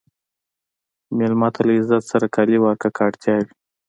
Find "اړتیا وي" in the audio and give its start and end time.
3.07-3.51